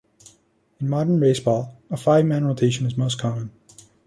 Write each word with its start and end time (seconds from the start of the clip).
In 0.79 0.89
modern 0.89 1.19
baseball, 1.19 1.77
a 1.91 1.95
five-man 1.95 2.43
rotation 2.43 2.87
is 2.87 2.97
most 2.97 3.19
common. 3.19 3.51